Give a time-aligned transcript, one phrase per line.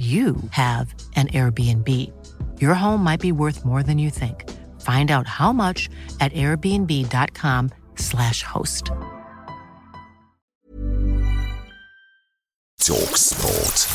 [0.00, 1.86] you have an Airbnb.
[2.58, 4.48] Your home might be worth more than you think.
[4.80, 8.86] Find out how much at airbnb.com/slash host.
[12.80, 13.86] Talk Sport.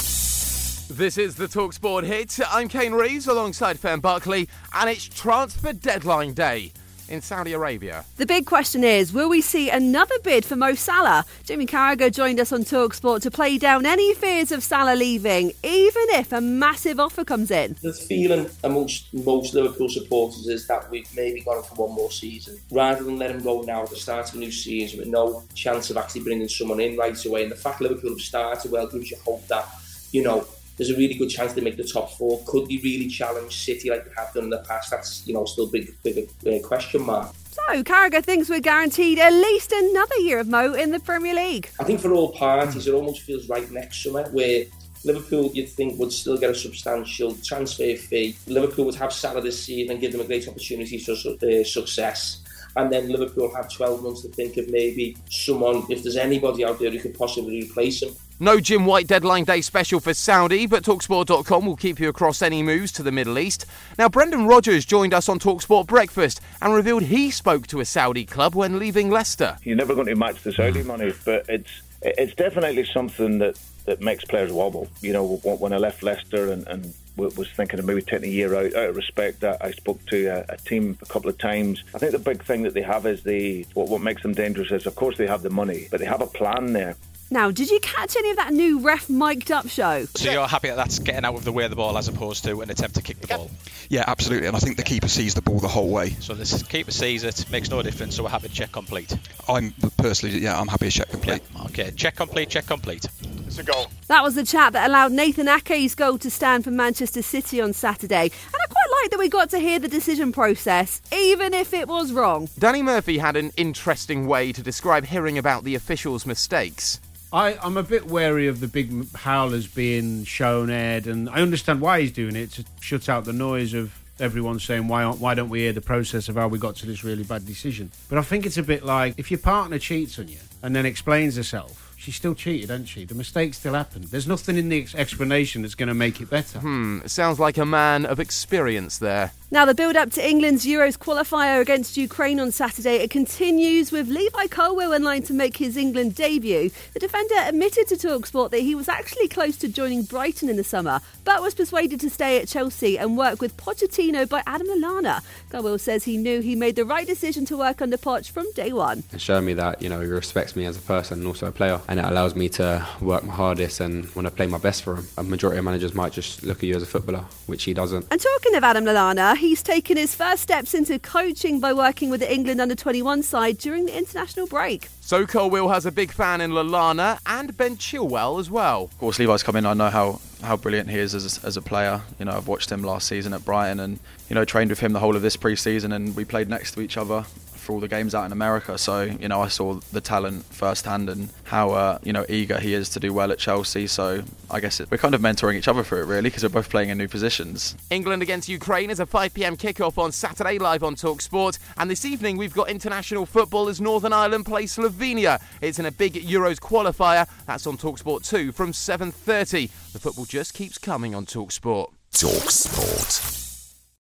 [0.96, 2.40] This is the Talksport hit.
[2.52, 6.72] I'm Kane Reeves alongside Fern Buckley, and it's transfer deadline day
[7.10, 8.06] in Saudi Arabia.
[8.18, 11.26] The big question is will we see another bid for Mo Salah?
[11.44, 16.04] Jimmy Carragher joined us on Talksport to play down any fears of Salah leaving, even
[16.10, 17.76] if a massive offer comes in.
[17.82, 22.12] The feeling amongst most Liverpool supporters is that we've maybe got him for one more
[22.12, 22.60] season.
[22.72, 25.44] Rather than let him go now at the start of a new season with no
[25.54, 27.44] chance of actually bringing someone in right away.
[27.44, 29.68] And the fact Liverpool have started well gives you hope that,
[30.12, 30.46] you know,
[30.78, 32.42] there's a really good chance they make the top four.
[32.46, 34.92] Could they really challenge City like they have done in the past?
[34.92, 37.34] That's you know still a big big uh, question mark.
[37.52, 41.70] So Carragher thinks we're guaranteed at least another year of Mo in the Premier League.
[41.80, 44.66] I think for all parties, it almost feels right next summer where.
[45.04, 48.36] Liverpool, you'd think, would still get a substantial transfer fee.
[48.48, 52.42] Liverpool would have Salah this season and give them a great opportunity for uh, success.
[52.76, 56.80] And then Liverpool have 12 months to think of maybe someone, if there's anybody out
[56.80, 58.16] there who could possibly replace him.
[58.40, 62.62] No Jim White deadline day special for Saudi, but Talksport.com will keep you across any
[62.62, 63.66] moves to the Middle East.
[63.98, 68.26] Now, Brendan Rodgers joined us on Talksport Breakfast and revealed he spoke to a Saudi
[68.26, 69.58] club when leaving Leicester.
[69.64, 70.88] You're never going to match the Saudi hmm.
[70.88, 74.90] money, but it's it's definitely something that, that makes players wobble.
[75.02, 78.54] You know, when I left Leicester and, and was thinking of maybe taking a year
[78.54, 78.76] out.
[78.76, 81.84] Out of respect, that I spoke to a, a, team a couple of times.
[81.94, 84.72] I think the big thing that they have is the what, what makes them dangerous
[84.72, 86.96] is, of course, they have the money, but they have a plan there.
[87.32, 90.06] Now, did you catch any of that new ref mic'd up show?
[90.16, 92.44] So you're happy that that's getting out of the way of the ball as opposed
[92.44, 93.50] to an attempt to kick the ball?
[93.90, 94.48] Yeah, absolutely.
[94.48, 96.12] And I think the keeper sees the ball the whole way.
[96.20, 98.16] So the keeper sees it, makes no difference.
[98.16, 99.18] So we're happy to check complete.
[99.50, 101.42] I'm personally, yeah, I'm happy to check complete.
[101.56, 103.06] Yeah, okay, check complete, check complete.
[103.48, 103.88] It's a goal.
[104.08, 107.74] That was the chat that allowed Nathan Ake's goal to stand for Manchester City on
[107.74, 108.24] Saturday.
[108.24, 111.88] And I quite like that we got to hear the decision process, even if it
[111.88, 112.50] was wrong.
[112.60, 117.00] Danny Murphy had an interesting way to describe hearing about the officials' mistakes.
[117.34, 121.82] I, I'm a bit wary of the big howlers being shown, aired, and I understand
[121.82, 125.34] why he's doing it to shut out the noise of everyone saying why aren't, why
[125.34, 127.92] don't we hear the process of how we got to this really bad decision.
[128.08, 130.86] But I think it's a bit like if your partner cheats on you and then
[130.86, 133.06] explains herself she still cheated, hasn't she?
[133.06, 134.06] The mistake still happened.
[134.06, 136.60] There's nothing in the ex- explanation that's going to make it better.
[136.60, 139.32] Hmm, sounds like a man of experience there.
[139.56, 144.10] Now, the build up to England's Euros qualifier against Ukraine on Saturday it continues with
[144.10, 146.72] Levi Colwill in line to make his England debut.
[146.92, 150.64] The defender admitted to Talksport that he was actually close to joining Brighton in the
[150.66, 155.24] summer, but was persuaded to stay at Chelsea and work with Pochettino by Adam Lallana.
[155.50, 158.74] Colwill says he knew he made the right decision to work under Poch from day
[158.74, 159.04] one.
[159.14, 161.54] It showed me that you know he respects me as a person and also a
[161.54, 164.84] player, and it allows me to work my hardest and want to play my best
[164.84, 165.08] for him.
[165.18, 168.06] A majority of managers might just look at you as a footballer, which he doesn't.
[168.12, 172.20] And talking of Adam Lallana, he's taken his first steps into coaching by working with
[172.20, 174.88] the England under 21 side during the international break.
[175.02, 178.86] So Colwill has a big fan in Lallana and Ben Chilwell as well.
[178.86, 179.66] Of course, Levi's come in.
[179.66, 182.02] I know how, how brilliant he is as, as a player.
[182.18, 184.94] You know, I've watched him last season at Brighton and, you know, trained with him
[184.94, 187.26] the whole of this pre-season and we played next to each other
[187.66, 188.78] for all the games out in America.
[188.78, 192.74] So you know, I saw the talent firsthand and how uh, you know eager he
[192.74, 193.88] is to do well at Chelsea.
[193.88, 196.50] So I guess it, we're kind of mentoring each other for it really because we're
[196.50, 197.76] both playing in new positions.
[197.90, 199.58] England against Ukraine is a 5 p.m.
[199.58, 204.14] kickoff on Saturday live on Talksport, and this evening we've got international football as Northern
[204.14, 205.42] Ireland play Slovenia.
[205.62, 207.28] It's in a big Euros qualifier.
[207.46, 209.70] That's on Talksport 2 from 7:30.
[209.94, 211.92] The football just keeps coming on Talksport.
[212.12, 213.45] Talksport.